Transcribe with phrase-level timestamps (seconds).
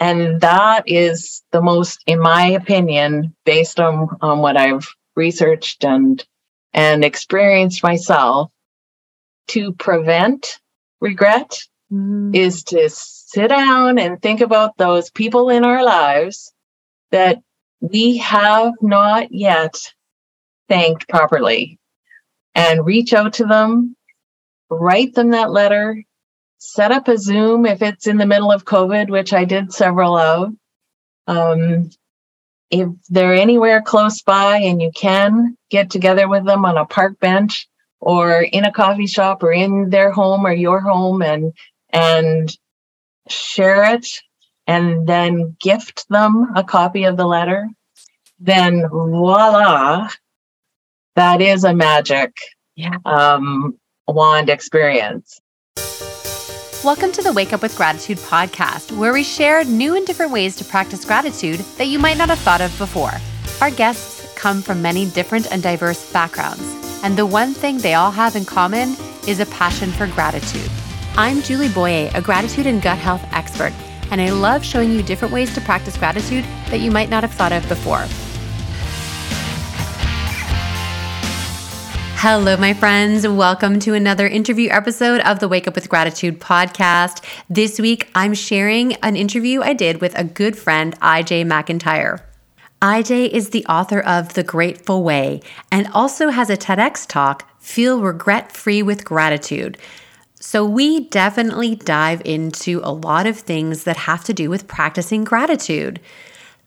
[0.00, 6.24] and that is the most, in my opinion, based on, on what I've researched and
[6.72, 8.52] and experienced myself,
[9.48, 10.60] to prevent
[11.00, 11.58] regret
[11.92, 12.34] mm.
[12.34, 16.52] is to sit down and think about those people in our lives
[17.10, 17.38] that
[17.80, 19.74] we have not yet
[20.68, 21.78] thanked properly
[22.54, 23.96] and reach out to them,
[24.70, 26.04] write them that letter,
[26.60, 30.16] set up a Zoom if it's in the middle of COVID, which I did several
[30.16, 30.52] of.
[31.26, 31.90] Um,
[32.70, 37.18] if they're anywhere close by and you can get together with them on a park
[37.18, 37.66] bench
[37.98, 41.52] or in a coffee shop or in their home or your home and
[41.90, 42.56] and
[43.28, 44.06] share it
[44.66, 47.68] and then gift them a copy of the letter
[48.38, 50.08] then voila
[51.16, 52.36] that is a magic
[52.76, 52.96] yeah.
[53.04, 55.40] um, wand experience
[56.82, 60.56] Welcome to the Wake Up with Gratitude podcast, where we share new and different ways
[60.56, 63.12] to practice gratitude that you might not have thought of before.
[63.60, 66.62] Our guests come from many different and diverse backgrounds,
[67.04, 68.96] and the one thing they all have in common
[69.28, 70.70] is a passion for gratitude.
[71.18, 73.74] I'm Julie Boyer, a gratitude and gut health expert,
[74.10, 77.34] and I love showing you different ways to practice gratitude that you might not have
[77.34, 78.06] thought of before.
[82.22, 83.26] Hello, my friends.
[83.26, 87.24] Welcome to another interview episode of the Wake Up with Gratitude podcast.
[87.48, 92.20] This week, I'm sharing an interview I did with a good friend, IJ McIntyre.
[92.82, 95.40] IJ is the author of The Grateful Way
[95.72, 99.78] and also has a TEDx talk, Feel Regret Free with Gratitude.
[100.34, 105.24] So, we definitely dive into a lot of things that have to do with practicing
[105.24, 106.00] gratitude.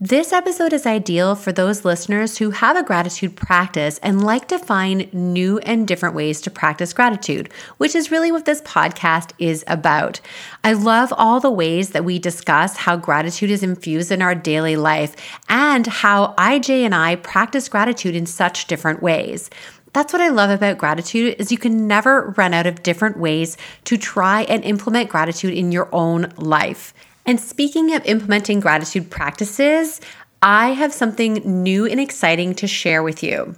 [0.06, 4.60] This episode is ideal for those listeners who have a gratitude practice and like to
[4.60, 9.64] find new and different ways to practice gratitude, which is really what this podcast is
[9.66, 10.20] about.
[10.62, 14.76] I love all the ways that we discuss how gratitude is infused in our daily
[14.76, 15.16] life
[15.48, 19.50] and how IJ and I practice gratitude in such different ways.
[19.94, 23.56] That's what I love about gratitude is you can never run out of different ways
[23.86, 26.94] to try and implement gratitude in your own life.
[27.26, 30.02] And speaking of implementing gratitude practices,
[30.42, 33.56] I have something new and exciting to share with you.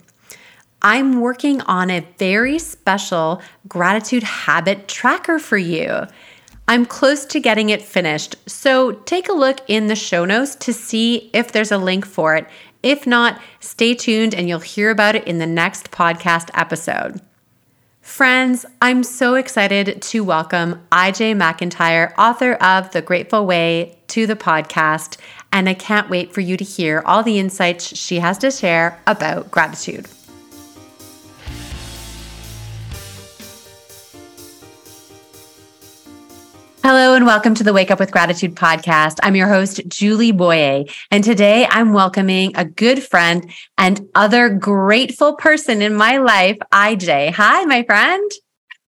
[0.81, 6.05] I'm working on a very special gratitude habit tracker for you.
[6.67, 10.73] I'm close to getting it finished, so take a look in the show notes to
[10.73, 12.47] see if there's a link for it.
[12.83, 17.19] If not, stay tuned and you'll hear about it in the next podcast episode.
[18.05, 24.35] Friends, I'm so excited to welcome IJ McIntyre, author of The Grateful Way, to the
[24.35, 25.17] podcast,
[25.51, 29.01] and I can't wait for you to hear all the insights she has to share
[29.07, 30.07] about gratitude.
[36.87, 39.17] Hello and welcome to the Wake Up with Gratitude podcast.
[39.23, 45.35] I'm your host, Julie Boyer, and today I'm welcoming a good friend and other grateful
[45.35, 47.31] person in my life, IJ.
[47.31, 48.31] Hi, my friend.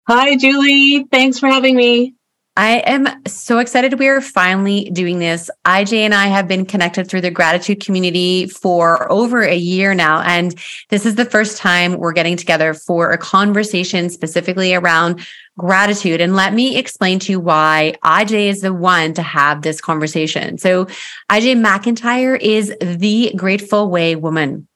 [0.07, 1.06] Hi, Julie.
[1.12, 2.16] Thanks for having me.
[2.57, 5.50] I am so excited we are finally doing this.
[5.66, 10.22] IJ and I have been connected through the gratitude community for over a year now.
[10.22, 10.53] And
[10.89, 15.25] this is the first time we're getting together for a conversation specifically around
[15.57, 16.19] gratitude.
[16.19, 20.57] And let me explain to you why IJ is the one to have this conversation.
[20.57, 20.85] So,
[21.31, 24.68] IJ McIntyre is the Grateful Way woman.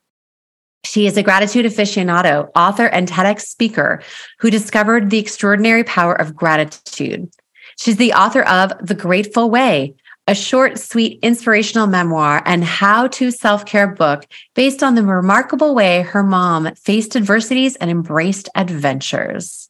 [0.85, 4.01] She is a gratitude aficionado, author, and TEDx speaker
[4.39, 7.29] who discovered the extraordinary power of gratitude.
[7.77, 9.95] She's the author of The Grateful Way,
[10.27, 14.25] a short, sweet, inspirational memoir and how to self care book
[14.55, 19.69] based on the remarkable way her mom faced adversities and embraced adventures.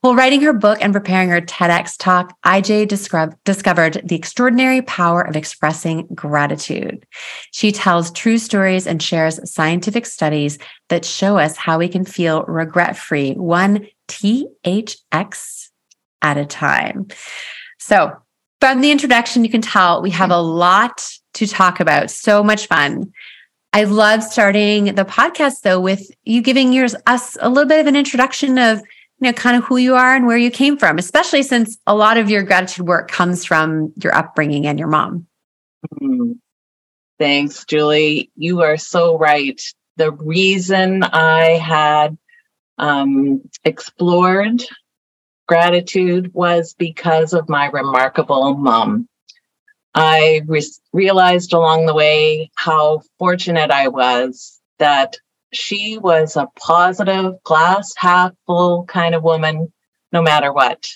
[0.00, 2.86] While writing her book and preparing her TEDx talk, IJ
[3.44, 7.04] discovered the extraordinary power of expressing gratitude.
[7.52, 12.44] She tells true stories and shares scientific studies that show us how we can feel
[12.44, 15.67] regret free, one THX
[16.22, 17.08] at a time.
[17.78, 18.16] So,
[18.60, 22.10] from the introduction, you can tell we have a lot to talk about.
[22.10, 23.12] So much fun.
[23.72, 27.86] I love starting the podcast though with you giving yours us a little bit of
[27.86, 28.80] an introduction of
[29.20, 31.94] you know, kind of who you are and where you came from, especially since a
[31.94, 35.26] lot of your gratitude work comes from your upbringing and your mom.
[36.00, 36.32] Mm-hmm.
[37.18, 38.30] Thanks, Julie.
[38.36, 39.60] You are so right.
[39.96, 42.16] The reason I had
[42.78, 44.62] um, explored
[45.48, 49.08] gratitude was because of my remarkable mom.
[49.94, 50.62] I re-
[50.92, 55.16] realized along the way how fortunate I was that
[55.52, 59.72] she was a positive, glass half full kind of woman,
[60.12, 60.86] no matter what.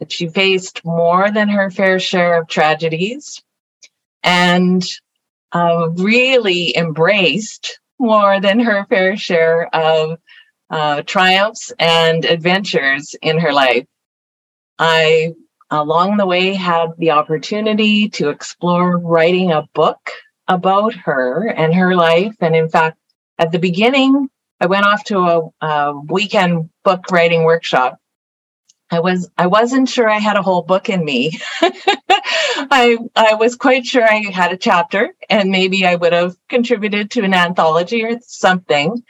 [0.00, 3.42] That she faced more than her fair share of tragedies.
[4.22, 4.84] and
[5.52, 10.18] uh, really embraced more than her fair share of
[10.70, 13.86] uh, triumphs and adventures in her life.
[14.78, 15.34] I,
[15.70, 20.10] along the way, had the opportunity to explore writing a book
[20.46, 22.34] about her and her life.
[22.40, 22.98] And in fact,
[23.38, 24.28] at the beginning,
[24.60, 27.98] I went off to a, a weekend book writing workshop.
[28.90, 31.38] I was I wasn't sure I had a whole book in me.
[31.60, 37.10] I I was quite sure I had a chapter and maybe I would have contributed
[37.12, 39.02] to an anthology or something.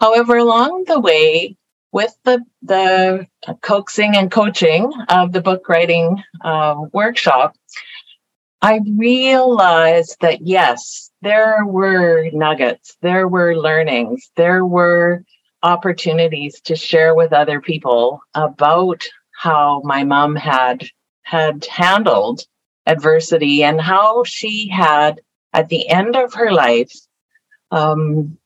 [0.00, 1.56] However, along the way,
[1.92, 3.26] with the the
[3.62, 7.56] coaxing and coaching of the book writing uh, workshop,
[8.60, 15.24] I realized that yes, there were nuggets, there were learnings, there were
[15.62, 19.02] opportunities to share with other people about
[19.32, 20.86] how my mom had
[21.22, 22.42] had handled
[22.86, 25.20] adversity and how she had
[25.52, 26.92] at the end of her life
[27.70, 28.38] um,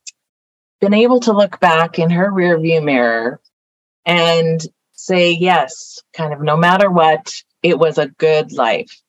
[0.80, 3.40] been able to look back in her rearview mirror
[4.06, 4.60] and
[4.92, 9.00] say yes kind of no matter what it was a good life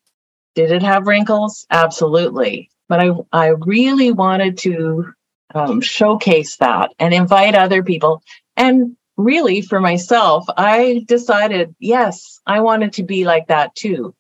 [0.56, 5.14] did it have wrinkles absolutely but I, I really wanted to
[5.56, 8.22] um, showcase that and invite other people.
[8.58, 14.14] And really, for myself, I decided, yes, I wanted to be like that too.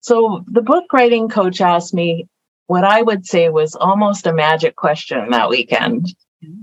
[0.00, 2.28] So the book writing coach asked me
[2.66, 6.14] what I would say was almost a magic question that weekend.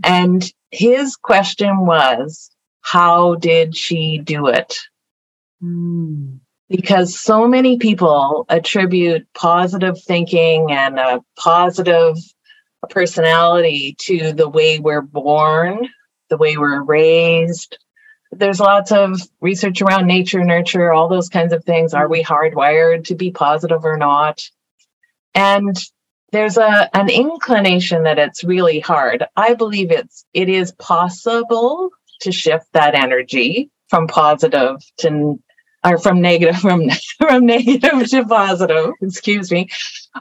[0.03, 2.51] And his question was,
[2.81, 4.77] How did she do it?
[5.63, 6.39] Mm
[6.69, 12.17] because so many people attribute positive thinking and a positive
[12.89, 15.87] personality to the way we're born,
[16.29, 17.77] the way we're raised.
[18.31, 21.93] There's lots of research around nature, nurture, all those kinds of things.
[21.93, 24.41] Are we hardwired to be positive or not?
[25.33, 25.75] And
[26.31, 29.25] there's a an inclination that it's really hard.
[29.35, 31.91] I believe it's it is possible
[32.21, 35.39] to shift that energy from positive to
[35.83, 39.69] or from negative from from negative to positive excuse me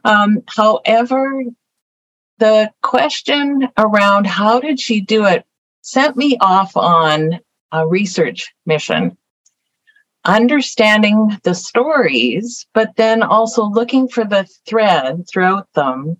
[0.05, 1.45] um, however
[2.39, 5.45] the question around how did she do it
[5.83, 7.41] sent me off on
[7.73, 9.17] a research mission
[10.25, 16.17] understanding the stories but then also looking for the thread throughout them.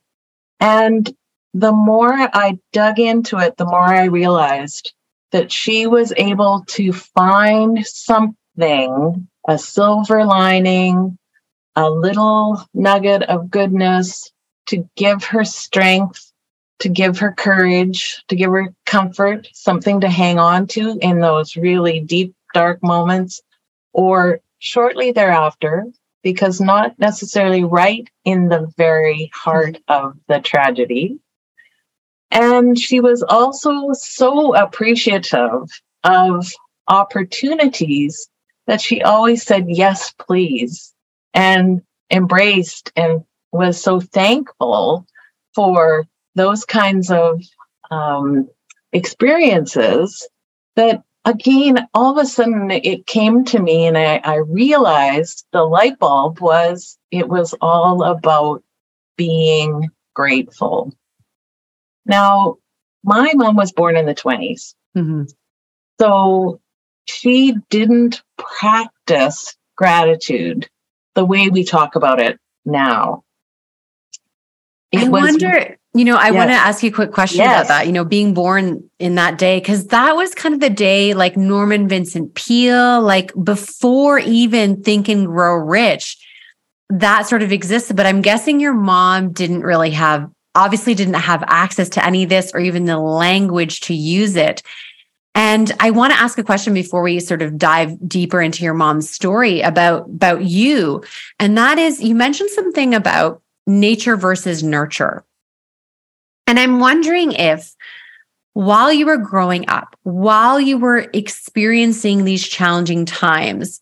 [0.61, 1.15] And
[1.55, 4.93] the more i dug into it the more i realized
[5.31, 11.19] that she was able to find something a silver lining,
[11.77, 14.31] a little nugget of goodness
[14.67, 16.33] to give her strength,
[16.79, 21.57] to give her courage, to give her comfort, something to hang on to in those
[21.57, 23.43] really deep, dark moments,
[23.95, 25.87] or shortly thereafter,
[26.23, 31.19] because not necessarily right in the very heart of the tragedy.
[32.31, 35.69] And she was also so appreciative
[36.03, 36.53] of
[36.89, 38.29] opportunities
[38.67, 40.93] that she always said, yes, please,
[41.33, 41.81] and
[42.11, 45.07] embraced and was so thankful
[45.55, 47.41] for those kinds of
[47.91, 48.49] um,
[48.93, 50.27] experiences
[50.75, 55.63] that again, all of a sudden it came to me and I, I realized the
[55.63, 58.63] light bulb was it was all about
[59.17, 60.93] being grateful.
[62.07, 62.57] Now,
[63.03, 64.75] my mom was born in the 20s.
[64.97, 65.25] Mm-hmm.
[66.01, 66.61] So
[67.07, 70.69] she didn't practice gratitude
[71.15, 73.25] the way we talk about it now.
[74.93, 76.35] It I was, wonder, you know, I yes.
[76.35, 77.55] want to ask you a quick question yes.
[77.55, 80.69] about that, you know, being born in that day, because that was kind of the
[80.69, 86.19] day like Norman Vincent Peale, like before even Think and Grow Rich,
[86.91, 87.97] that sort of existed.
[87.97, 92.29] But I'm guessing your mom didn't really have, obviously didn't have access to any of
[92.29, 94.65] this or even the language to use it.
[95.37, 98.75] And I want to ask a question before we sort of dive deeper into your
[98.75, 101.05] mom's story about, about you.
[101.39, 105.25] And that is you mentioned something about nature versus nurture.
[106.47, 107.75] And I'm wondering if
[108.53, 113.81] while you were growing up, while you were experiencing these challenging times,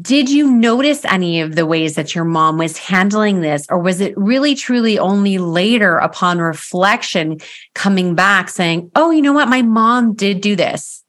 [0.00, 3.66] did you notice any of the ways that your mom was handling this?
[3.68, 7.40] Or was it really truly only later upon reflection
[7.74, 9.48] coming back saying, oh, you know what?
[9.48, 11.04] My mom did do this?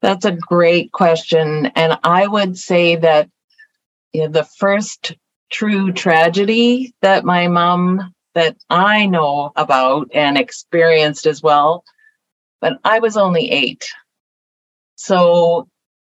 [0.00, 1.66] That's a great question.
[1.74, 3.28] And I would say that
[4.12, 5.16] you know, the first
[5.50, 11.84] true tragedy that my mom, that I know about and experienced as well,
[12.60, 13.88] but I was only eight.
[14.96, 15.68] So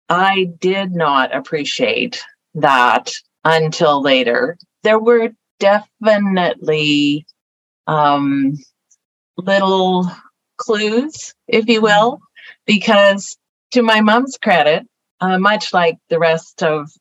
[0.07, 2.23] I did not appreciate
[2.53, 3.11] that
[3.43, 4.59] until later.
[4.83, 7.25] There were definitely
[7.87, 8.53] um,
[9.35, 10.11] little
[10.57, 12.19] clues, if you will,
[12.67, 13.35] because
[13.71, 14.85] to my mom's credit,
[15.21, 16.91] uh, much like the rest of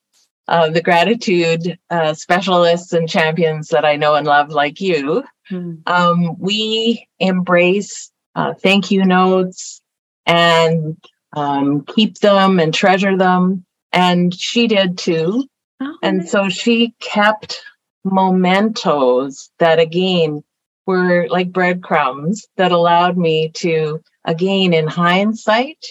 [0.51, 5.89] uh, the gratitude uh, specialists and champions that I know and love, like you, mm.
[5.89, 9.81] um, we embrace uh, thank you notes
[10.27, 10.97] and
[11.37, 13.65] um, keep them and treasure them.
[13.93, 15.47] And she did too.
[15.81, 17.63] Oh, and so she kept
[18.05, 20.43] mementos that again
[20.87, 25.85] were like breadcrumbs that allowed me to, again, in hindsight,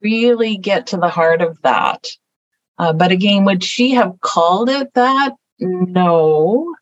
[0.00, 2.06] really get to the heart of that.
[2.78, 5.34] Uh, but again, would she have called it that?
[5.58, 6.74] No.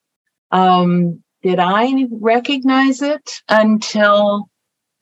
[0.50, 4.50] Um, did I recognize it until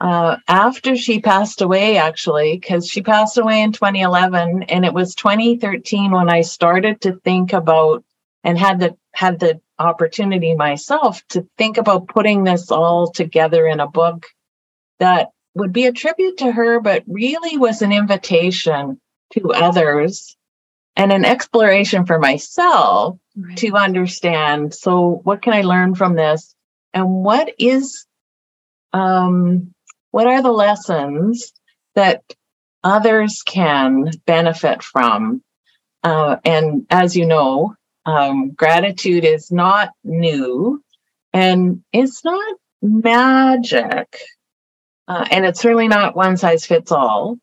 [0.01, 5.15] uh, after she passed away, actually, because she passed away in 2011, and it was
[5.15, 8.05] 2013 when I started to think about
[8.43, 13.81] and had the had the opportunity myself to think about putting this all together in
[13.81, 14.27] a book
[14.99, 19.01] that would be a tribute to her, but really was an invitation
[19.33, 20.37] to others
[20.97, 23.57] and an exploration for myself right.
[23.59, 24.75] to understand.
[24.75, 26.55] So, what can I learn from this?
[26.93, 28.07] And what is,
[28.93, 29.75] um,
[30.11, 31.53] what are the lessons
[31.95, 32.23] that
[32.83, 35.43] others can benefit from?
[36.03, 37.75] Uh, and as you know,
[38.07, 40.83] um, gratitude is not new
[41.33, 44.19] and it's not magic.
[45.09, 47.39] Uh, and it's certainly not one size fits all.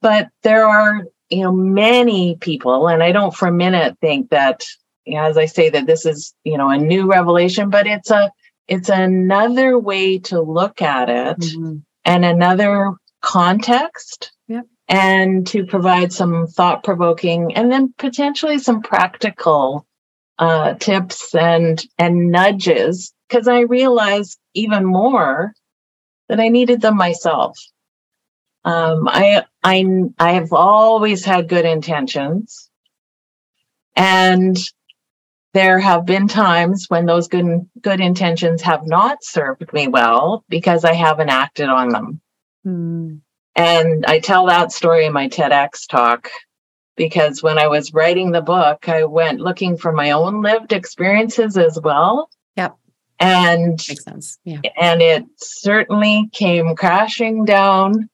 [0.00, 4.64] But there are, you know, many people, and I don't for a minute think that,
[5.06, 8.10] you know, as I say, that this is, you know, a new revelation, but it's
[8.10, 8.30] a,
[8.68, 11.78] it's another way to look at it mm-hmm.
[12.04, 14.66] and another context yep.
[14.88, 19.86] and to provide some thought provoking and then potentially some practical
[20.38, 25.54] uh, tips and and nudges because I realized even more
[26.28, 27.58] that I needed them myself.
[28.64, 29.84] Um, I I
[30.18, 32.70] I have always had good intentions,
[33.96, 34.56] and
[35.54, 40.84] there have been times when those good good intentions have not served me well because
[40.84, 42.20] I haven't acted on them.
[42.66, 43.20] Mm.
[43.54, 46.30] And I tell that story in my TEDx talk
[46.96, 51.56] because when I was writing the book, I went looking for my own lived experiences
[51.58, 52.30] as well.
[52.56, 52.76] Yep.
[53.20, 54.38] And makes sense.
[54.44, 54.60] Yeah.
[54.80, 58.08] And it certainly came crashing down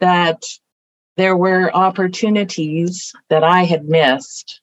[0.00, 0.42] that
[1.22, 4.60] there were opportunities that I had missed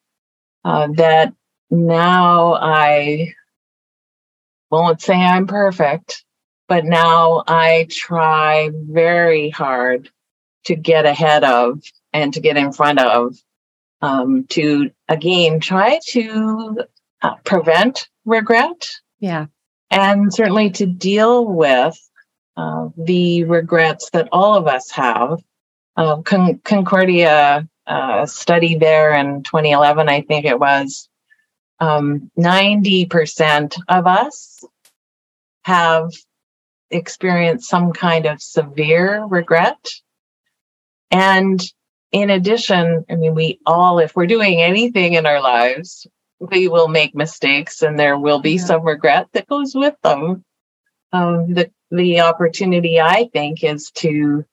[0.62, 1.32] uh, that
[1.70, 3.32] now I
[4.70, 6.22] won't say I'm perfect,
[6.68, 10.10] but now I try very hard
[10.64, 11.80] to get ahead of
[12.12, 13.36] and to get in front of
[14.02, 16.84] um, to again try to
[17.22, 18.86] uh, prevent regret.
[19.18, 19.46] Yeah.
[19.90, 21.98] And certainly to deal with
[22.58, 25.40] uh, the regrets that all of us have.
[26.00, 31.10] Uh, Con- Concordia uh, study there in 2011, I think it was,
[31.78, 34.64] um, 90% of us
[35.66, 36.10] have
[36.90, 39.90] experienced some kind of severe regret.
[41.10, 41.62] And
[42.12, 46.06] in addition, I mean, we all, if we're doing anything in our lives,
[46.38, 48.64] we will make mistakes and there will be yeah.
[48.64, 50.46] some regret that goes with them.
[51.12, 54.46] Um, the the opportunity, I think, is to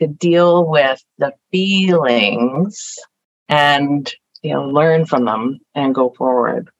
[0.00, 2.98] to deal with the feelings
[3.48, 6.70] and you know learn from them and go forward.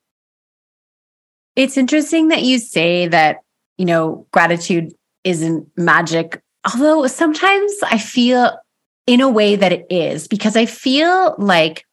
[1.56, 3.38] It's interesting that you say that
[3.78, 4.92] you know gratitude
[5.24, 8.58] isn't magic, although sometimes I feel
[9.06, 11.84] in a way that it is because I feel like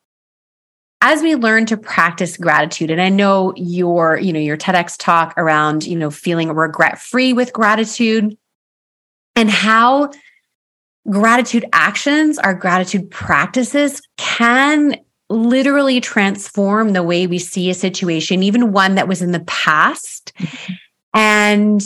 [1.01, 5.33] as we learn to practice gratitude and i know your you know your tedx talk
[5.37, 8.35] around you know feeling regret free with gratitude
[9.35, 10.09] and how
[11.09, 14.95] gratitude actions our gratitude practices can
[15.29, 20.31] literally transform the way we see a situation even one that was in the past
[20.37, 20.73] mm-hmm.
[21.13, 21.83] and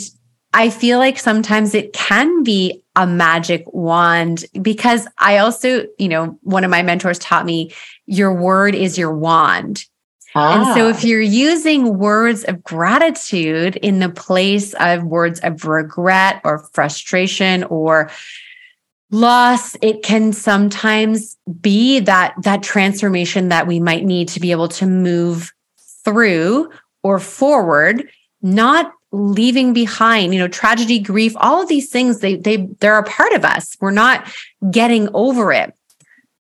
[0.54, 6.38] I feel like sometimes it can be a magic wand because I also, you know,
[6.42, 7.72] one of my mentors taught me
[8.06, 9.84] your word is your wand.
[10.34, 10.56] Ah.
[10.56, 11.06] And so if ah.
[11.06, 18.10] you're using words of gratitude in the place of words of regret or frustration or
[19.12, 24.68] loss, it can sometimes be that that transformation that we might need to be able
[24.68, 25.52] to move
[26.04, 26.70] through
[27.04, 32.66] or forward, not leaving behind you know tragedy grief all of these things they they
[32.80, 34.26] they're a part of us we're not
[34.70, 35.74] getting over it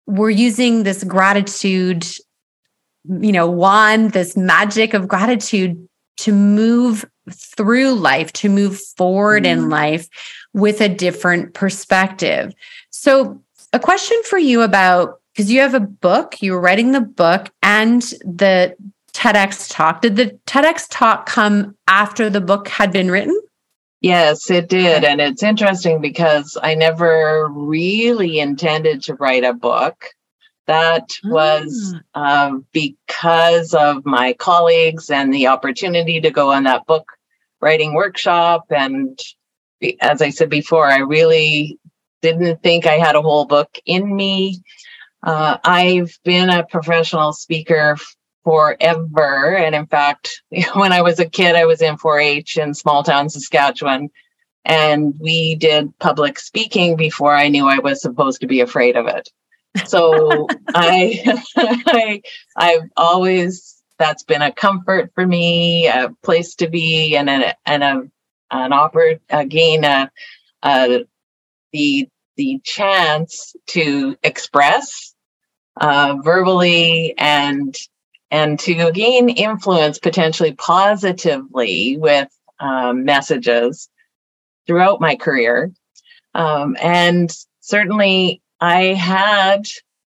[0.07, 2.05] we're using this gratitude
[3.21, 9.49] you know wand this magic of gratitude to move through life, to move forward mm.
[9.49, 9.71] in mm-hmm.
[9.71, 10.09] life
[10.57, 12.53] with a different perspective.
[12.91, 13.41] So,
[13.73, 17.51] a question for you about because you have a book, you were writing the book
[17.63, 18.75] and the
[19.13, 20.01] TEDx talk.
[20.01, 23.39] Did the TEDx talk come after the book had been written?
[24.01, 25.05] Yes, it did.
[25.05, 30.07] And it's interesting because I never really intended to write a book.
[30.67, 32.47] That was ah.
[32.47, 37.13] um, because of my colleagues and the opportunity to go on that book
[37.61, 38.67] writing workshop.
[38.71, 39.19] And
[40.01, 41.79] as I said before, I really
[42.23, 44.63] didn't think I had a whole book in me.
[45.23, 47.97] Uh, I've been a professional speaker
[48.45, 49.57] forever.
[49.57, 50.43] And in fact,
[50.75, 54.09] when I was a kid, I was in 4 H in small town Saskatchewan.
[54.65, 59.07] And we did public speaking before I knew I was supposed to be afraid of
[59.07, 59.29] it.
[59.87, 62.23] So I, I,
[62.57, 67.83] I've always that's been a comfort for me, a place to be, and a and
[67.83, 68.03] a
[68.51, 69.85] an offer again
[70.63, 71.05] a
[71.73, 75.15] the the chance to express
[75.81, 77.75] uh, verbally and
[78.31, 82.29] and to again influence potentially positively with
[82.61, 83.89] um, messages
[84.67, 85.71] throughout my career
[86.37, 89.67] um, and certainly I had,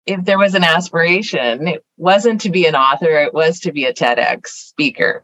[0.06, 3.86] if there was an aspiration, it wasn't to be an author, it was to be
[3.86, 5.24] a TEDx speaker.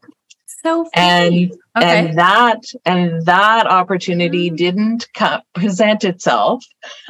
[0.63, 0.93] So funny.
[0.93, 2.07] and okay.
[2.07, 4.57] and that and that opportunity mm.
[4.57, 6.63] didn't come, present itself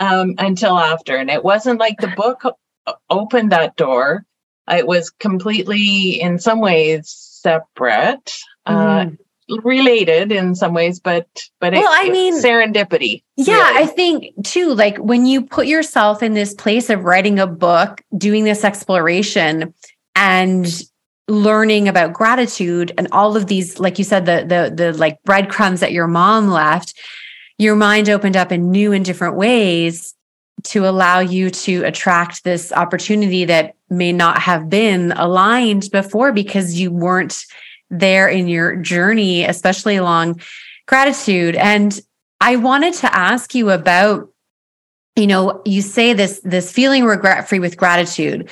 [0.00, 2.42] um, until after, and it wasn't like the book
[3.10, 4.24] opened that door.
[4.70, 8.36] It was completely, in some ways, separate.
[8.66, 9.12] Uh, mm.
[9.12, 9.16] Uh,
[9.62, 11.26] related in some ways, but
[11.58, 13.22] but well, it, I mean serendipity.
[13.36, 13.82] Yeah, really.
[13.82, 14.74] I think too.
[14.74, 19.72] Like when you put yourself in this place of writing a book, doing this exploration,
[20.14, 20.66] and
[21.28, 25.80] learning about gratitude, and all of these, like you said, the the the like breadcrumbs
[25.80, 26.94] that your mom left,
[27.58, 30.14] your mind opened up in new and different ways
[30.64, 36.78] to allow you to attract this opportunity that may not have been aligned before because
[36.80, 37.44] you weren't
[37.90, 40.40] there in your journey, especially along
[40.86, 41.54] gratitude.
[41.56, 41.98] And
[42.40, 44.28] I wanted to ask you about,
[45.16, 48.50] you know, you say this, this feeling regret free with gratitude.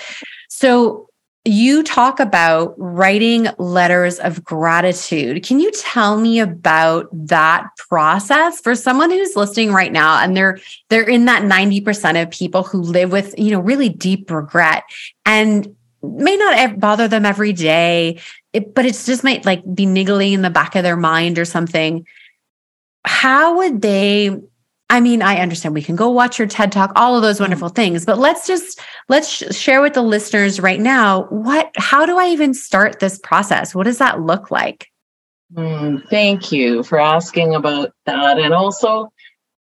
[0.48, 1.05] So
[1.46, 5.44] you talk about writing letters of gratitude.
[5.44, 10.58] Can you tell me about that process for someone who's listening right now and they're
[10.88, 14.84] they're in that 90% of people who live with, you know, really deep regret
[15.24, 18.18] and may not bother them every day
[18.60, 22.06] but it's just might like be niggling in the back of their mind or something.
[23.04, 24.40] How would they?
[24.88, 27.68] I mean, I understand we can go watch your TED talk, all of those wonderful
[27.68, 32.28] things, but let's just let's share with the listeners right now what how do I
[32.28, 33.74] even start this process?
[33.74, 34.88] What does that look like?
[35.54, 39.12] Mm, thank you for asking about that and also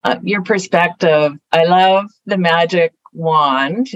[0.05, 1.33] uh, your perspective.
[1.53, 3.89] I love the magic wand.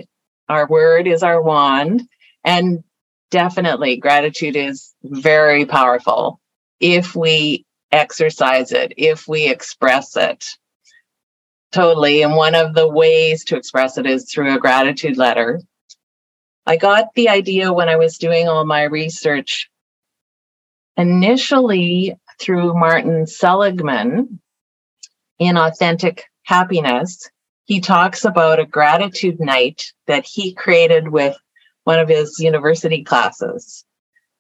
[0.48, 2.02] Our word is our wand
[2.44, 2.82] and
[3.30, 6.40] definitely gratitude is very powerful
[6.80, 10.46] if we exercise it, if we express it.
[11.72, 12.22] Totally.
[12.22, 15.60] And one of the ways to express it is through a gratitude letter.
[16.66, 19.70] I got the idea when I was doing all my research
[20.96, 24.40] initially through Martin Seligman
[25.38, 27.30] in Authentic Happiness.
[27.64, 31.36] He talks about a gratitude night that he created with
[31.84, 33.84] one of his university classes.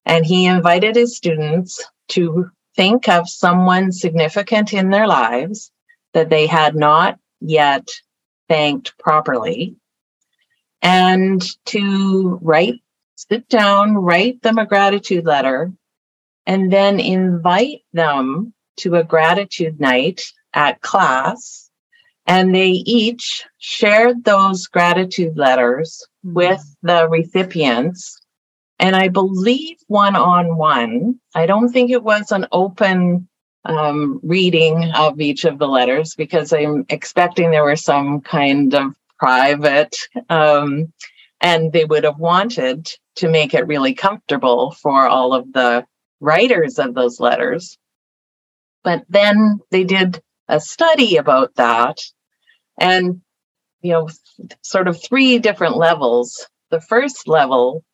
[0.04, 5.72] And he invited his students to think of someone significant in their lives
[6.12, 7.88] that they had not yet
[8.48, 9.76] thanked properly
[10.82, 12.80] and to write,
[13.14, 15.72] sit down, write them a gratitude letter,
[16.44, 21.70] and then invite them to a gratitude night at class.
[22.26, 26.34] And they each shared those gratitude letters hmm.
[26.34, 28.18] with the recipients.
[28.78, 33.28] And I believe one on one, I don't think it was an open
[33.64, 38.94] um, reading of each of the letters because I'm expecting there were some kind of
[39.18, 39.96] private,
[40.28, 40.92] um,
[41.40, 45.86] and they would have wanted to make it really comfortable for all of the
[46.20, 47.78] writers of those letters.
[48.82, 51.98] But then they did a study about that.
[52.78, 53.22] And
[53.82, 54.08] you know,
[54.62, 56.46] sort of three different levels.
[56.70, 57.84] The first level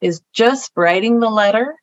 [0.00, 1.74] is just writing the letter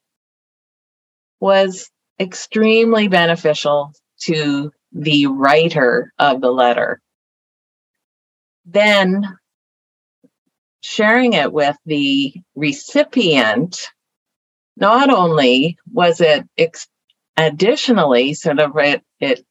[1.40, 7.02] was extremely beneficial to the writer of the letter.
[8.66, 9.38] Then
[10.82, 13.90] sharing it with the recipient
[14.78, 16.88] not only was it ex-
[17.38, 19.46] additionally sort of it, it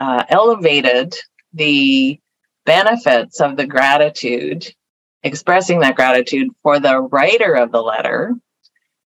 [0.00, 1.14] uh, elevated
[1.52, 2.18] the
[2.64, 4.72] benefits of the gratitude,
[5.22, 8.34] expressing that gratitude for the writer of the letter.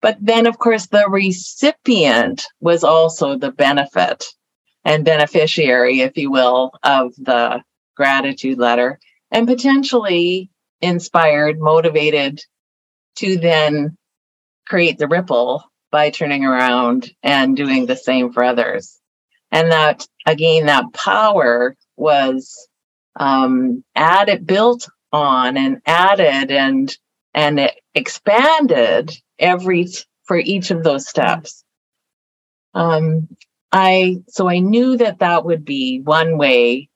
[0.01, 4.25] But then, of course, the recipient was also the benefit
[4.85, 7.63] and beneficiary, if you will, of the
[7.97, 8.99] gratitude letter
[9.31, 12.41] and potentially inspired, motivated
[13.17, 13.97] to then
[14.67, 19.01] create the ripple by turning around and doing the same for others.
[19.51, 22.69] And that, again, that power was
[23.17, 26.97] um, added, built on and added and,
[27.35, 29.89] and it expanded every,
[30.25, 31.65] for each of those steps.
[32.75, 33.29] Um,
[33.71, 36.89] I, so I knew that that would be one way.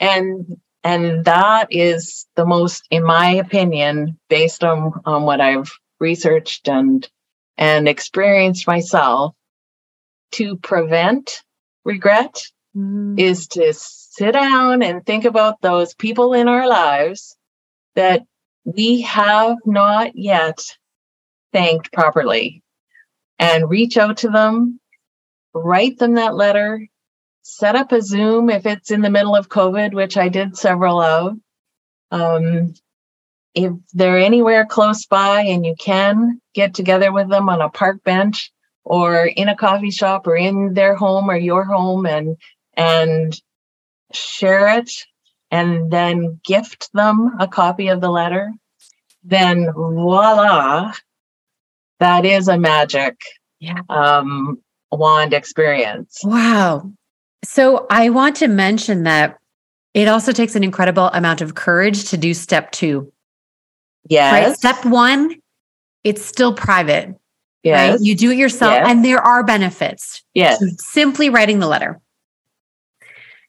[0.00, 6.68] And, and that is the most, in my opinion, based on, on what I've researched
[6.68, 7.08] and,
[7.56, 9.34] and experienced myself
[10.32, 11.42] to prevent
[11.84, 12.42] regret
[12.76, 13.18] mm-hmm.
[13.18, 17.36] is to sit down and think about those people in our lives
[17.94, 18.22] that
[18.66, 20.58] we have not yet
[21.52, 22.62] thanked properly
[23.38, 24.80] and reach out to them,
[25.54, 26.86] write them that letter,
[27.42, 31.00] set up a Zoom if it's in the middle of COVID, which I did several
[31.00, 31.36] of.
[32.10, 32.74] Um,
[33.54, 38.02] if they're anywhere close by and you can get together with them on a park
[38.02, 38.50] bench
[38.84, 42.36] or in a coffee shop or in their home or your home and
[42.74, 43.40] and
[44.12, 44.90] share it
[45.50, 48.52] and then gift them a copy of the letter
[49.24, 50.92] then voila
[51.98, 53.20] that is a magic
[53.60, 53.80] yeah.
[53.88, 54.58] um,
[54.92, 56.90] wand experience wow
[57.44, 59.38] so i want to mention that
[59.94, 63.12] it also takes an incredible amount of courage to do step two
[64.08, 64.32] Yes.
[64.32, 64.56] Right.
[64.56, 65.36] Step one,
[66.04, 67.14] it's still private.
[67.62, 67.92] Yes.
[67.92, 68.00] Right?
[68.00, 68.86] You do it yourself, yes.
[68.88, 70.22] and there are benefits.
[70.34, 70.62] Yes.
[70.78, 72.00] simply writing the letter.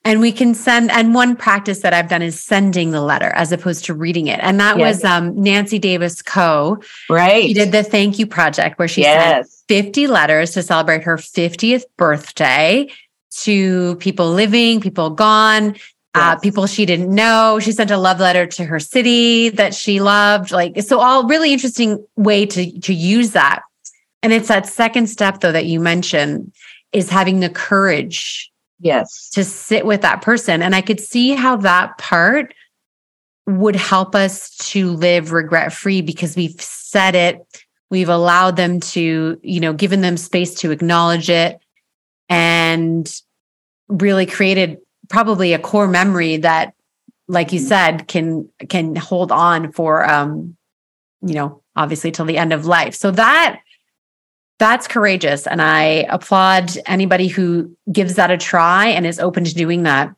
[0.07, 3.51] And we can send, and one practice that I've done is sending the letter as
[3.51, 4.39] opposed to reading it.
[4.41, 4.95] And that yes.
[4.95, 6.81] was um, Nancy Davis Kho.
[7.09, 7.43] Right.
[7.43, 9.51] She did the Thank You Project where she yes.
[9.67, 12.89] sent 50 letters to celebrate her 50th birthday
[13.41, 15.75] to people living, people gone,
[16.15, 17.59] uh, people she didn't know.
[17.61, 20.51] She sent a love letter to her city that she loved.
[20.51, 23.61] Like, so all really interesting way to, to use that.
[24.23, 26.53] And it's that second step though, that you mentioned
[26.93, 28.51] is having the courage.
[28.79, 29.29] Yes.
[29.31, 30.61] To sit with that person.
[30.61, 32.53] And I could see how that part
[33.47, 39.39] would help us to live regret free because we've said it, we've allowed them to,
[39.41, 41.59] you know, given them space to acknowledge it
[42.29, 43.09] and
[43.87, 44.77] really created
[45.09, 46.73] probably a core memory that
[47.27, 50.55] like you said can can hold on for um
[51.21, 53.59] you know obviously till the end of life so that
[54.59, 59.53] that's courageous and i applaud anybody who gives that a try and is open to
[59.53, 60.13] doing that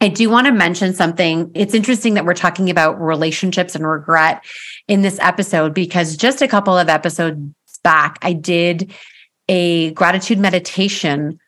[0.00, 4.44] i do want to mention something it's interesting that we're talking about relationships and regret
[4.88, 7.40] in this episode because just a couple of episodes
[7.82, 8.92] back i did
[9.48, 11.38] a gratitude meditation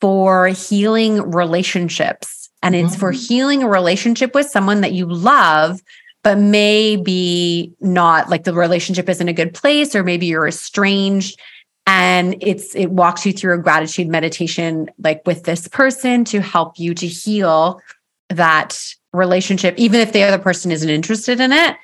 [0.00, 2.48] for healing relationships.
[2.62, 3.00] And it's mm-hmm.
[3.00, 5.80] for healing a relationship with someone that you love,
[6.22, 11.38] but maybe not like the relationship isn't a good place, or maybe you're estranged.
[11.86, 16.78] And it's it walks you through a gratitude meditation, like with this person to help
[16.78, 17.80] you to heal
[18.28, 21.76] that relationship, even if the other person isn't interested in it.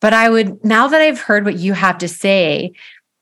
[0.00, 2.72] But I would, now that I've heard what you have to say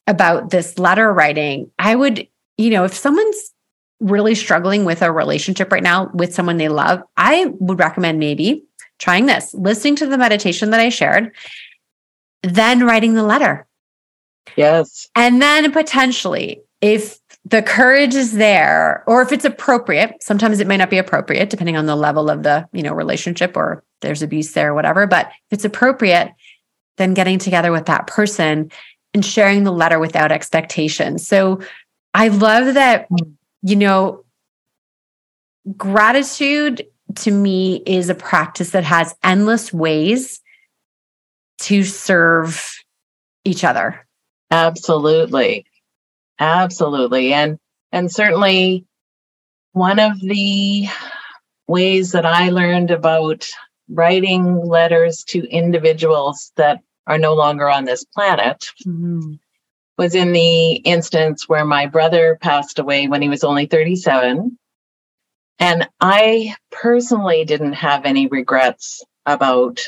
[0.07, 3.53] about this letter writing, I would, you know, if someone's
[4.01, 8.65] really struggling with a relationship right now with someone they love, I would recommend maybe
[8.99, 11.33] trying this, listening to the meditation that I shared,
[12.43, 13.67] then writing the letter.
[14.57, 15.09] Yes.
[15.15, 20.77] And then potentially, if the courage is there, or if it's appropriate, sometimes it may
[20.77, 24.53] not be appropriate depending on the level of the, you know, relationship or there's abuse
[24.53, 25.07] there or whatever.
[25.07, 26.33] But if it's appropriate,
[26.97, 28.71] then getting together with that person
[29.15, 31.19] and sharing the letter without expectation.
[31.19, 31.61] So
[32.15, 33.09] I love that
[33.63, 34.25] you know,
[35.77, 40.41] gratitude to me is a practice that has endless ways
[41.61, 42.75] to serve
[43.45, 44.07] each other.
[44.51, 45.67] Absolutely.
[46.39, 47.33] Absolutely.
[47.33, 47.59] And
[47.91, 48.87] and certainly
[49.73, 50.87] one of the
[51.67, 53.49] ways that I learned about
[53.89, 59.35] writing letters to individuals that are no longer on this planet mm-hmm
[59.99, 64.57] was in the instance where my brother passed away when he was only 37.
[65.59, 69.81] And I personally didn't have any regrets about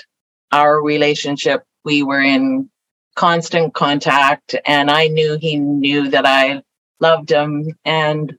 [0.53, 1.63] our relationship.
[1.85, 2.71] We were in
[3.15, 6.63] constant contact and I knew he knew that I
[7.01, 8.37] loved him and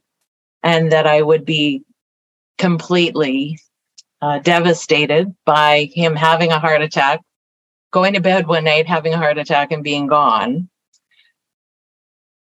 [0.62, 1.82] and that I would be
[2.58, 3.58] completely
[4.20, 7.20] uh, devastated by him having a heart attack,
[7.90, 10.68] going to bed one night, having a heart attack, and being gone.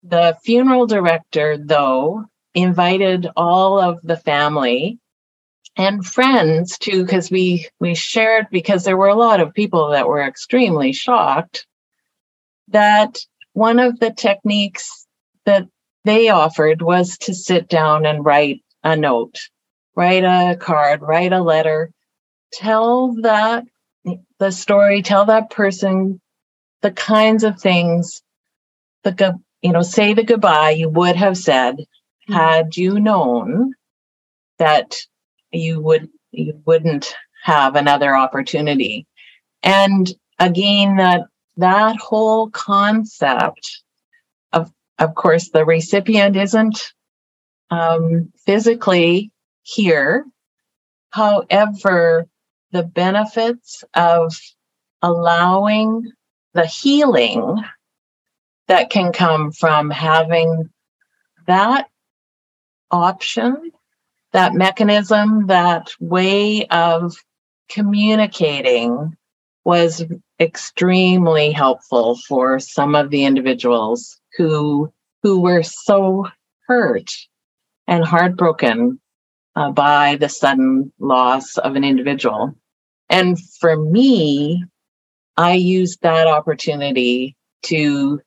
[0.01, 2.25] The funeral director, though,
[2.61, 4.99] invited all of the family
[5.77, 10.07] and friends too because we we shared because there were a lot of people that
[10.07, 11.65] were extremely shocked
[12.67, 13.17] that
[13.53, 15.05] one of the techniques
[15.45, 15.67] that
[16.05, 19.37] they offered was to sit down and write a note
[19.95, 21.91] write a card write a letter
[22.53, 23.63] tell that
[24.39, 26.19] the story tell that person
[26.81, 28.21] the kinds of things
[29.03, 31.77] the you know say the goodbye you would have said.
[32.29, 33.73] Had you known
[34.57, 34.95] that
[35.51, 39.05] you would you wouldn't have another opportunity?
[39.63, 41.21] And again that
[41.57, 43.81] that whole concept
[44.53, 46.93] of of course the recipient isn't
[47.71, 49.31] um, physically
[49.63, 50.25] here.
[51.11, 52.27] However
[52.71, 54.33] the benefits of
[55.01, 56.11] allowing
[56.53, 57.63] the healing
[58.67, 60.69] that can come from having
[61.47, 61.88] that
[62.91, 63.71] option
[64.31, 67.15] that mechanism, that way of
[67.69, 69.15] communicating
[69.65, 70.03] was
[70.39, 76.27] extremely helpful for some of the individuals who who were so
[76.67, 77.13] hurt
[77.87, 78.99] and heartbroken
[79.55, 82.55] uh, by the sudden loss of an individual.
[83.09, 84.63] And for me,
[85.35, 88.21] I used that opportunity to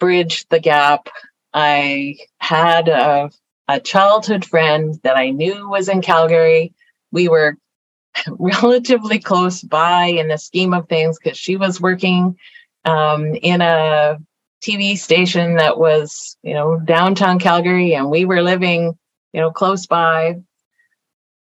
[0.00, 1.08] bridge the gap.
[1.54, 3.30] I had a
[3.68, 6.72] a childhood friend that I knew was in Calgary.
[7.12, 7.56] We were
[8.28, 12.36] relatively close by in the scheme of things because she was working
[12.84, 14.18] um, in a
[14.62, 18.98] TV station that was, you know, downtown Calgary, and we were living,
[19.32, 20.40] you know, close by.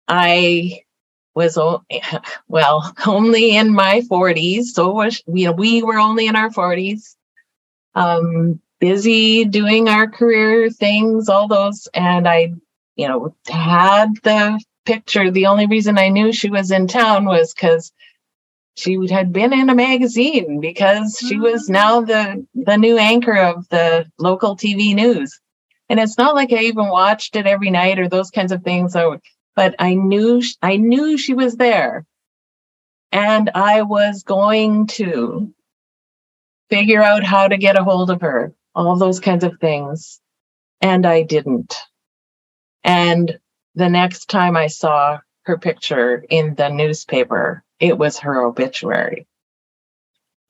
[0.08, 0.84] I
[1.36, 1.58] was
[2.48, 7.16] well only in my 40s, so was you know we were only in our 40s.
[7.96, 11.88] Um, busy doing our career things, all those.
[11.94, 12.52] And I,
[12.98, 15.32] you know, had the picture.
[15.32, 17.94] The only reason I knew she was in town was because
[18.76, 21.74] she had been in a magazine because she was mm.
[21.74, 25.40] now the the new anchor of the local TV news.
[25.88, 28.92] And it's not like I even watched it every night or those kinds of things.
[28.92, 29.22] So,
[29.56, 32.06] but I knew I knew she was there,
[33.14, 35.54] and I was going to
[36.70, 40.20] figure out how to get a hold of her all those kinds of things.
[40.82, 41.76] And I didn't.
[42.84, 43.40] And
[43.76, 49.28] the next time I saw her picture in the newspaper, it was her obituary.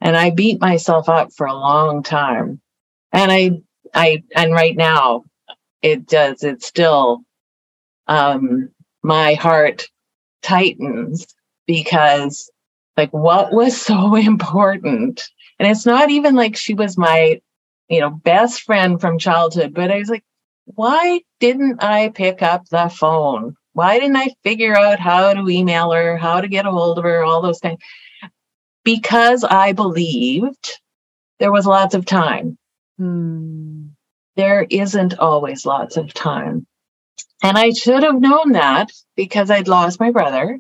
[0.02, 2.60] And I beat myself up for a long time.
[3.12, 3.62] And I,
[3.94, 5.24] I, and right now
[5.82, 7.24] it does, it still,
[8.08, 8.70] um,
[9.04, 9.88] my heart
[10.42, 11.28] tightens
[11.68, 12.50] because
[12.98, 17.42] like what was so important and it's not even like she was my
[17.90, 19.74] you know, best friend from childhood.
[19.74, 20.24] But I was like,
[20.66, 23.56] why didn't I pick up the phone?
[23.74, 27.04] Why didn't I figure out how to email her, how to get a hold of
[27.04, 27.80] her, all those things?
[28.84, 30.80] Because I believed
[31.40, 32.58] there was lots of time.
[32.98, 33.88] Hmm.
[34.36, 36.66] There isn't always lots of time.
[37.44, 40.60] And I should have known that because I'd lost my brother.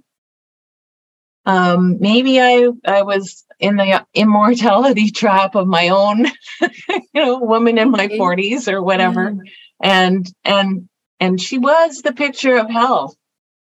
[1.45, 6.27] Um, maybe I I was in the immortality trap of my own,
[6.62, 9.32] you know, woman in my 40s or whatever.
[9.32, 9.39] Mm.
[9.82, 13.15] And and and she was the picture of health.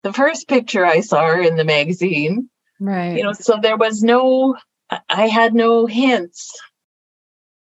[0.04, 2.49] The first picture I saw her in the magazine.
[2.80, 3.17] Right.
[3.17, 4.56] You know, so there was no
[5.10, 6.60] I had no hints.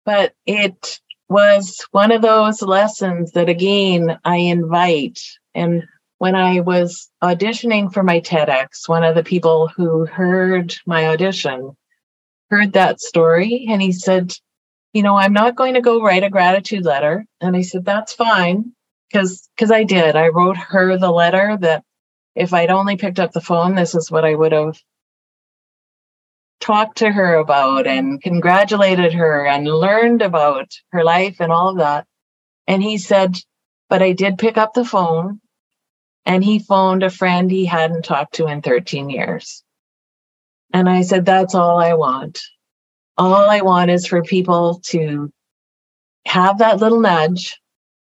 [0.07, 5.21] But it was one of those lessons that again I invite
[5.55, 5.85] and
[6.25, 11.77] when I was auditioning for my TEDx, one of the people who heard my audition
[12.49, 14.33] heard that story and he said,
[14.95, 17.27] You know, I'm not going to go write a gratitude letter.
[17.43, 18.73] And I said, That's fine.
[19.13, 20.17] Because because I did.
[20.17, 21.85] I wrote her the letter that
[22.35, 24.81] if I'd only picked up the phone, this is what I would have
[26.59, 31.77] talked to her about and congratulated her and learned about her life and all of
[31.77, 32.07] that.
[32.67, 33.37] And he said,
[33.91, 35.43] But I did pick up the phone
[36.27, 39.63] and he phoned a friend he hadn't talked to in 13 years.
[40.73, 42.41] And I said, That's all I want.
[43.17, 45.33] All I want is for people to
[46.27, 47.61] have that little nudge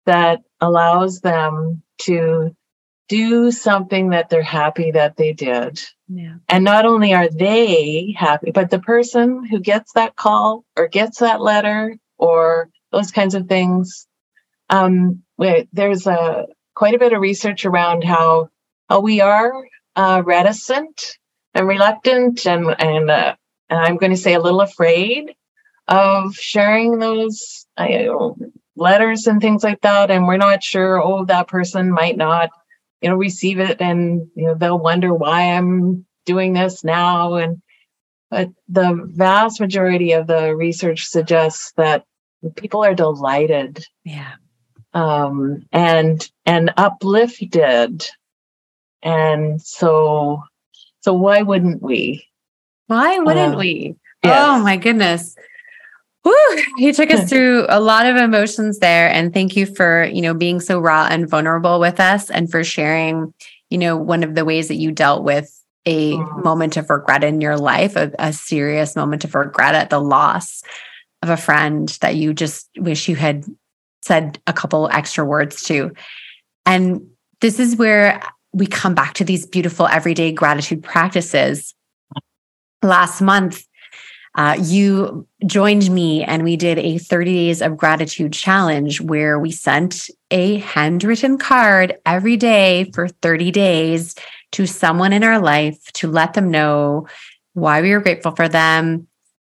[0.05, 2.55] that allows them to
[3.07, 5.81] do something that they're happy that they did.
[6.07, 6.35] Yeah.
[6.49, 11.19] And not only are they happy, but the person who gets that call or gets
[11.19, 14.07] that letter or those kinds of things.
[14.69, 15.23] Um,
[15.73, 18.49] there's a quite a bit of research around how
[18.89, 19.51] how we are
[19.95, 21.17] uh, reticent
[21.53, 23.35] and reluctant and and, uh,
[23.69, 25.33] and I'm going to say a little afraid
[25.87, 27.65] of sharing those
[28.75, 30.11] letters and things like that.
[30.11, 31.01] And we're not sure.
[31.01, 32.49] Oh, that person might not
[33.05, 37.61] you know receive it and you know they'll wonder why i'm doing this now and
[38.31, 42.03] but the vast majority of the research suggests that
[42.55, 44.33] people are delighted yeah
[44.95, 48.07] um and and uplifted
[49.03, 50.41] and so
[51.01, 52.25] so why wouldn't we
[52.87, 54.37] why wouldn't uh, we yes.
[54.39, 55.35] oh my goodness
[56.25, 56.33] Woo,
[56.77, 59.09] you took us through a lot of emotions there.
[59.09, 62.63] And thank you for, you know, being so raw and vulnerable with us and for
[62.63, 63.33] sharing,
[63.69, 65.51] you know, one of the ways that you dealt with
[65.85, 66.41] a mm-hmm.
[66.41, 70.63] moment of regret in your life, a, a serious moment of regret at the loss
[71.21, 73.45] of a friend that you just wish you had
[74.05, 75.91] said a couple extra words to.
[76.65, 77.07] And
[77.41, 78.21] this is where
[78.53, 81.73] we come back to these beautiful everyday gratitude practices.
[82.81, 83.65] Last month,
[84.35, 89.51] uh, you joined me and we did a 30 days of gratitude challenge where we
[89.51, 94.13] sent a handwritten card every day for 30 days
[94.51, 97.07] to someone in our life to let them know
[97.53, 99.07] why we were grateful for them.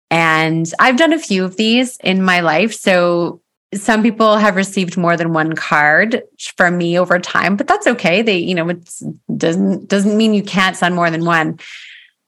[0.09, 2.73] And I've done a few of these in my life.
[2.73, 3.41] So
[3.73, 6.23] some people have received more than one card
[6.57, 8.21] from me over time, but that's okay.
[8.21, 8.89] They, you know, it
[9.37, 11.59] doesn't doesn't mean you can't send more than one.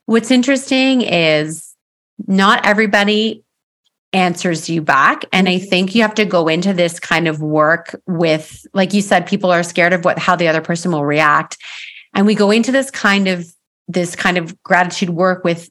[0.06, 1.74] What's interesting is
[2.28, 3.44] not everybody
[4.14, 8.00] answers you back and i think you have to go into this kind of work
[8.06, 11.58] with like you said people are scared of what how the other person will react
[12.14, 13.48] and we go into this kind of
[13.88, 15.68] this kind of gratitude work with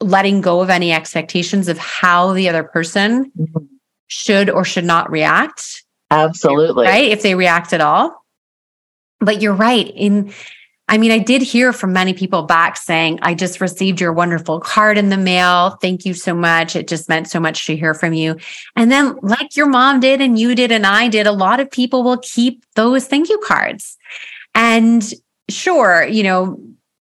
[0.00, 3.64] letting go of any expectations of how the other person mm-hmm.
[4.06, 8.24] Should or should not react absolutely right if they react at all
[9.20, 10.32] but you're right in
[10.86, 14.60] I mean, I did hear from many people back saying, I just received your wonderful
[14.60, 15.78] card in the mail.
[15.80, 16.76] Thank you so much.
[16.76, 18.36] It just meant so much to hear from you.
[18.76, 21.70] And then, like your mom did, and you did, and I did, a lot of
[21.70, 23.96] people will keep those thank you cards.
[24.54, 25.02] And
[25.48, 26.60] sure, you know,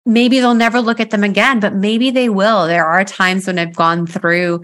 [0.04, 2.66] maybe they'll never look at them again, but maybe they will.
[2.66, 4.64] There are times when I've gone through,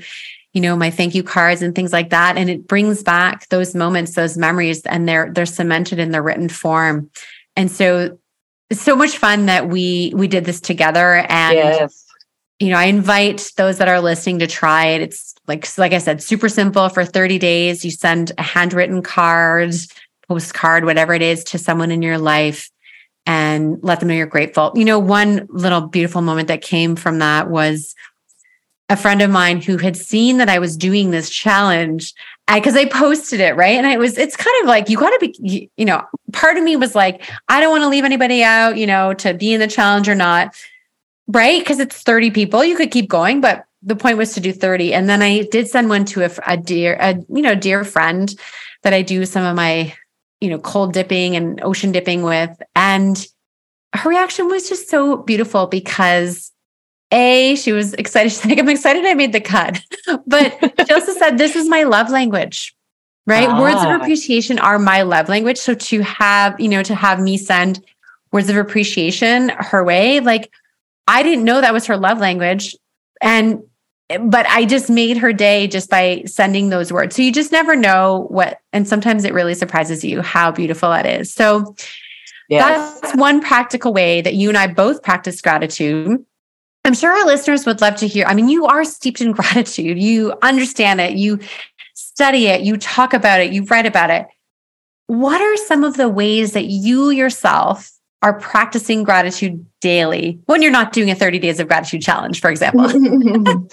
[0.56, 2.38] you know, my thank you cards and things like that.
[2.38, 6.50] And it brings back those moments, those memories, and they're they're cemented in the written
[6.50, 7.12] form.
[7.58, 8.18] And so
[8.70, 12.06] it's so much fun that we we did this together and yes.
[12.60, 15.98] you know i invite those that are listening to try it it's like like i
[15.98, 19.74] said super simple for 30 days you send a handwritten card
[20.28, 22.70] postcard whatever it is to someone in your life
[23.28, 27.20] and let them know you're grateful you know one little beautiful moment that came from
[27.20, 27.94] that was
[28.89, 32.13] a friend of mine who had seen that i was doing this challenge
[32.54, 33.76] because I, I, posted it right?
[33.76, 36.63] And it was it's kind of like you got to be you know part of
[36.63, 39.60] me was like i don't want to leave anybody out you know to be in
[39.60, 40.56] the challenge or not
[41.28, 41.60] right?
[41.60, 44.93] Because it's 30 people you could keep going but the point was to do 30
[44.93, 48.36] and then i did send one to a, a dear a you know dear friend
[48.84, 49.93] that i do some of my
[50.41, 52.62] you know cold dipping and ocean dipping with.
[52.76, 53.26] And
[53.93, 56.52] her reaction was just so beautiful because
[57.12, 58.32] a, she was excited.
[58.32, 59.82] She's like, I'm excited I made the cut.
[60.28, 62.76] But she also said, This is my love language,
[63.26, 63.50] right?
[63.50, 63.60] Ah.
[63.60, 63.96] Words of ah.
[63.96, 65.58] appreciation are my love language.
[65.58, 67.84] So to have, you know, to have me send
[68.32, 70.52] words of appreciation her way, like
[71.08, 72.76] I didn't know that was her love language.
[73.22, 73.63] And,
[74.20, 77.15] but I just made her day just by sending those words.
[77.15, 81.08] So you just never know what, and sometimes it really surprises you how beautiful that
[81.08, 81.34] is.
[81.34, 81.76] So
[82.50, 83.00] yes.
[83.02, 86.24] that's one practical way that you and I both practice gratitude
[86.86, 88.28] I'm sure our listeners would love to hear.
[88.28, 90.00] I mean, you are steeped in gratitude.
[90.00, 91.15] You understand it.
[91.15, 91.39] You
[91.95, 92.62] study it.
[92.62, 93.52] You talk about it.
[93.52, 94.28] You write about it.
[95.08, 100.71] What are some of the ways that you yourself are practicing gratitude daily when you're
[100.71, 102.86] not doing a 30 days of gratitude challenge, for example?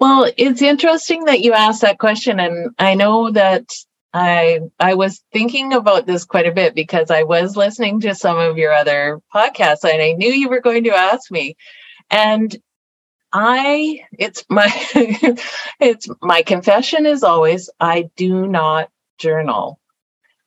[0.00, 2.40] well, it's interesting that you asked that question.
[2.40, 3.72] And I know that
[4.12, 8.38] I I was thinking about this quite a bit because I was listening to some
[8.38, 11.56] of your other podcasts and I knew you were going to ask me.
[12.10, 12.56] And
[13.32, 14.70] I, it's my,
[15.80, 19.80] it's my confession is always, I do not journal.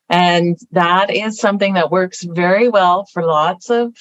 [0.08, 3.94] And that is something that works very well for lots of,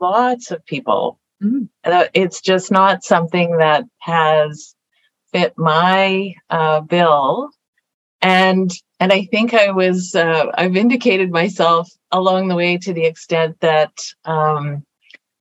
[0.00, 1.18] lots of people.
[1.42, 1.68] Mm.
[2.14, 4.74] It's just not something that has
[5.32, 7.50] fit my uh, bill.
[8.22, 13.04] and and I think I was uh, I've indicated myself along the way to the
[13.04, 13.92] extent that
[14.24, 14.84] um,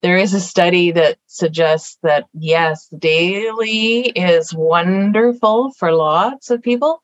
[0.04, 7.02] there is a study that suggests that yes, daily is wonderful for lots of people.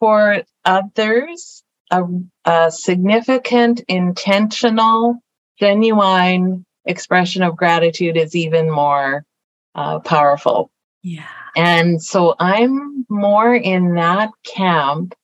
[0.00, 2.02] For others, a,
[2.44, 5.22] a significant, intentional,
[5.60, 9.24] genuine expression of gratitude is even more
[9.76, 10.72] uh, powerful.
[11.02, 11.28] Yeah.
[11.54, 15.14] And so I'm more in that camp,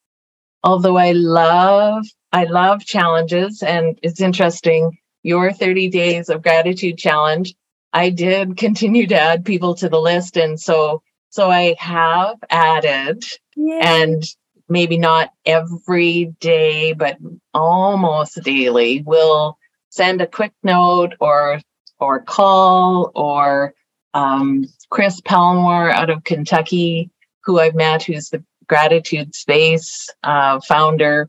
[0.62, 4.97] although I love I love challenges and it's interesting
[5.27, 7.55] your 30 days of gratitude challenge,
[7.93, 10.37] I did continue to add people to the list.
[10.37, 13.24] And so, so I have added
[13.57, 13.81] Yay.
[13.83, 14.22] and
[14.68, 17.18] maybe not every day, but
[17.53, 19.59] almost daily will
[19.91, 21.61] send a quick note or,
[21.99, 23.74] or call or,
[24.14, 27.11] um, Chris Palmore out of Kentucky,
[27.45, 31.29] who I've met, who's the gratitude space uh, founder.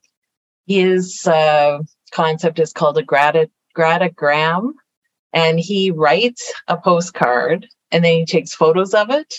[0.67, 1.79] His uh,
[2.11, 3.03] concept is called a
[3.77, 4.71] gratitude gratagram
[5.33, 9.35] and he writes a postcard and then he takes photos of it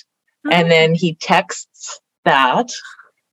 [0.47, 0.51] oh.
[0.53, 2.69] and then he texts that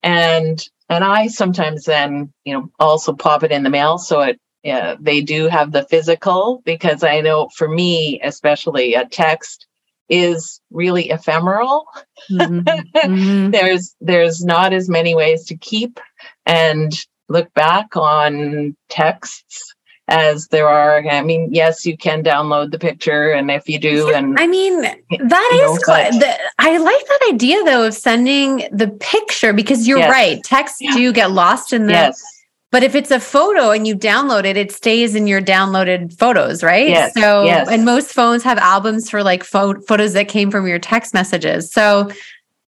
[0.01, 4.39] and and I sometimes then you know also pop it in the mail so it
[4.63, 9.67] yeah, they do have the physical because I know for me especially a text
[10.09, 11.85] is really ephemeral.
[12.31, 12.61] Mm-hmm.
[12.95, 13.51] Mm-hmm.
[13.51, 15.99] there's there's not as many ways to keep
[16.45, 16.91] and
[17.29, 19.74] look back on texts
[20.07, 21.05] as there are.
[21.07, 24.81] I mean, yes, you can download the picture, and if you do, and I mean,
[24.81, 26.11] that is quite.
[26.11, 30.11] The, I like that idea though of sending the picture because you're yes.
[30.11, 30.43] right.
[30.43, 30.93] Texts yeah.
[30.93, 31.93] do get lost in the.
[31.93, 32.21] Yes.
[32.71, 36.61] But if it's a photo and you download it, it stays in your downloaded photos,
[36.61, 36.89] right?
[36.89, 37.69] Yes, so, yes.
[37.69, 41.71] and most phones have albums for like pho- photos that came from your text messages.
[41.71, 42.11] So,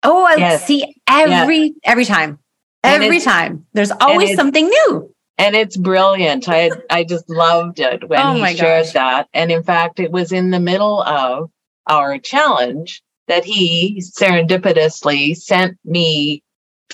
[0.04, 0.66] oh, I yes.
[0.66, 2.40] see every every time,
[2.82, 3.66] every time.
[3.74, 6.48] There's always something new and it's brilliant.
[6.48, 8.94] I I just loved it when oh he shared gosh.
[8.94, 9.30] that.
[9.34, 11.50] And in fact, it was in the middle of
[11.88, 16.44] our challenge that he serendipitously sent me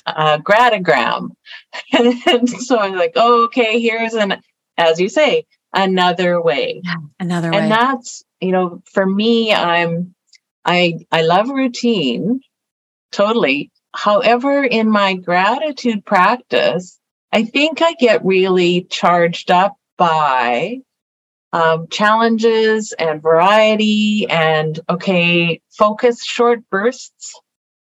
[0.06, 1.30] a gratagram.
[1.92, 4.40] and so I was like, oh, okay, here's an,
[4.78, 6.82] as you say, another way.
[7.18, 7.58] Another way.
[7.58, 10.14] And that's, you know, for me, I'm
[10.64, 12.40] I I love routine
[13.10, 13.72] totally.
[13.94, 17.00] However, in my gratitude practice,
[17.32, 20.78] I think I get really charged up by
[21.52, 27.38] um, challenges and variety and okay, focus short bursts.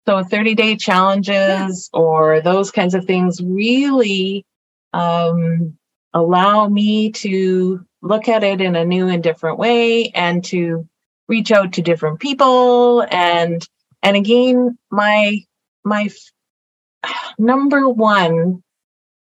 [0.06, 2.00] So 30 day challenges yeah.
[2.00, 4.44] or those kinds of things really
[4.92, 5.76] um,
[6.12, 10.86] allow me to look at it in a new and different way and to
[11.26, 13.66] reach out to different people and
[14.02, 15.38] and again my
[15.84, 16.10] my
[17.04, 18.62] f- number one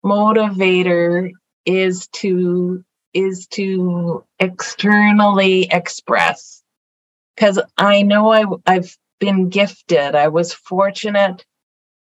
[0.03, 1.31] motivator
[1.65, 2.83] is to
[3.13, 6.61] is to externally express.
[7.35, 10.15] Because i know I, i've been gifted.
[10.15, 11.45] I was fortunate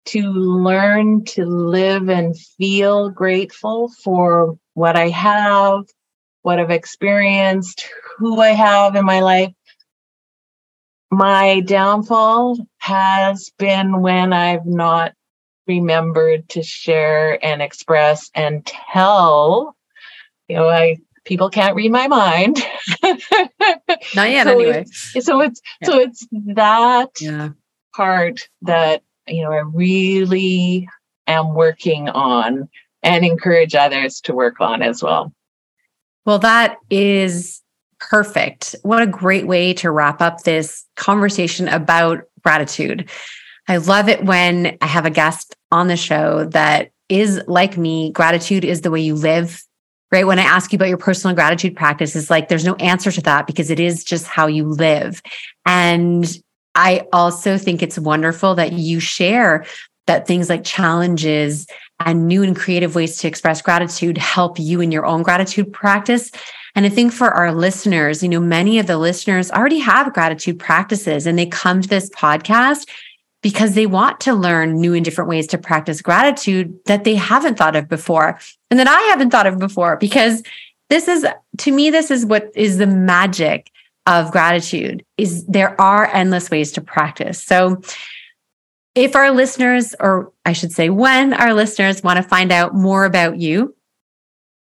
[0.07, 5.85] to learn to live and feel grateful for what i have
[6.43, 7.89] what i've experienced
[8.19, 9.53] who i have in my life.
[11.11, 15.13] My downfall has been when i've not
[15.67, 19.77] remembered to share and express and tell.
[20.49, 22.59] You know, I people can't read my mind.
[23.03, 24.85] Not yet, so anyway.
[25.15, 25.89] It's, so it's yeah.
[25.89, 27.51] so it's that yeah.
[27.95, 30.89] part that you know I really
[31.27, 32.69] am working on
[33.03, 35.33] and encourage others to work on as well.
[36.25, 37.61] Well, that is
[38.01, 38.75] perfect.
[38.83, 43.11] What a great way to wrap up this conversation about gratitude.
[43.69, 48.11] I love it when I have a guest on the show that is like me.
[48.13, 49.63] Gratitude is the way you live,
[50.13, 50.27] right?
[50.27, 53.21] When I ask you about your personal gratitude practice, it's like there's no answer to
[53.23, 55.23] that because it is just how you live.
[55.65, 56.27] And
[56.75, 59.65] I also think it's wonderful that you share
[60.07, 61.67] that things like challenges
[62.01, 66.31] and new and creative ways to express gratitude help you in your own gratitude practice.
[66.75, 70.59] And I think for our listeners, you know, many of the listeners already have gratitude
[70.59, 72.89] practices and they come to this podcast
[73.45, 77.59] because they want to learn new and different ways to practice gratitude that they haven't
[77.59, 78.41] thought of before
[78.71, 80.43] and that I haven't thought of before because
[80.89, 81.27] this is
[81.59, 83.71] to me this is what is the magic
[84.07, 87.41] of gratitude is there are endless ways to practice.
[87.43, 87.83] So
[88.95, 93.05] if our listeners or I should say when our listeners want to find out more
[93.05, 93.77] about you,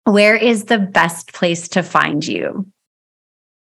[0.04, 2.66] where is the best place to find you?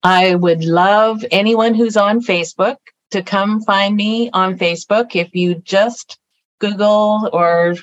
[0.01, 2.77] I would love anyone who's on Facebook
[3.13, 5.15] to come find me on Facebook.
[5.15, 6.17] If you just
[6.59, 7.75] Google or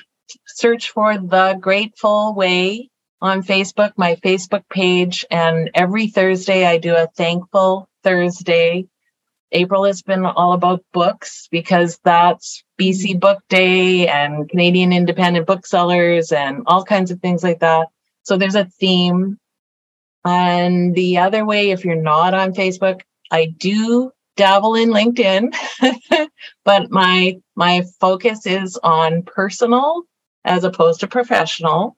[0.45, 2.89] search for The Grateful Way
[3.21, 5.25] on Facebook, my Facebook page.
[5.31, 8.87] And every Thursday, I do a thankful Thursday.
[9.53, 16.33] April has been all about books because that's BC Book Day and Canadian independent booksellers
[16.33, 17.87] and all kinds of things like that.
[18.23, 19.37] So there's a theme.
[20.25, 23.01] And the other way, if you're not on Facebook,
[23.31, 24.11] I do
[24.41, 25.53] dabble in LinkedIn,
[26.65, 30.01] but my my focus is on personal
[30.43, 31.95] as opposed to professional.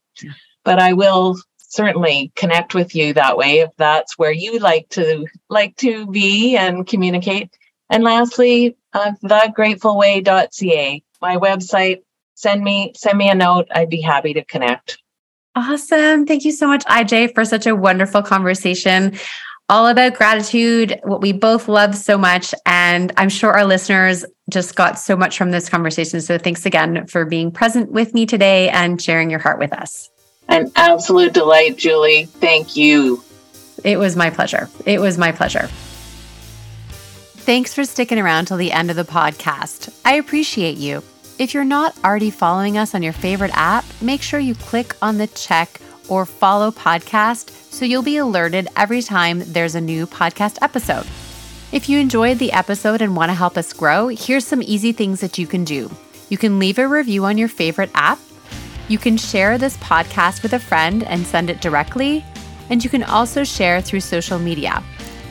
[0.65, 5.25] But I will certainly connect with you that way if that's where you like to
[5.49, 7.49] like to be and communicate.
[7.89, 12.01] And lastly, uh, thegratefulway.ca, my website.
[12.35, 13.69] Send me send me a note.
[13.71, 14.97] I'd be happy to connect.
[15.55, 16.25] Awesome.
[16.25, 19.17] Thank you so much, IJ, for such a wonderful conversation
[19.69, 22.53] all about gratitude, what we both love so much.
[22.65, 26.21] And I'm sure our listeners just got so much from this conversation.
[26.21, 30.09] So thanks again for being present with me today and sharing your heart with us.
[30.49, 32.25] An absolute delight, Julie.
[32.25, 33.23] Thank you.
[33.83, 34.69] It was my pleasure.
[34.85, 35.69] It was my pleasure.
[37.45, 39.93] Thanks for sticking around till the end of the podcast.
[40.05, 41.03] I appreciate you.
[41.39, 45.17] If you're not already following us on your favorite app, make sure you click on
[45.17, 50.57] the check or follow podcast so you'll be alerted every time there's a new podcast
[50.61, 51.07] episode.
[51.71, 55.21] If you enjoyed the episode and want to help us grow, here's some easy things
[55.21, 55.89] that you can do.
[56.29, 58.19] You can leave a review on your favorite app.
[58.87, 62.23] You can share this podcast with a friend and send it directly.
[62.69, 64.83] And you can also share through social media.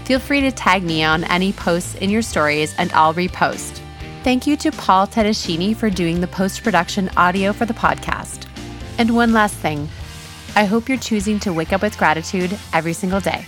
[0.05, 3.81] Feel free to tag me on any posts in your stories and I'll repost.
[4.25, 8.47] Thank you to Paul Tedeschini for doing the post production audio for the podcast.
[8.99, 9.89] And one last thing
[10.55, 13.47] I hope you're choosing to wake up with gratitude every single day.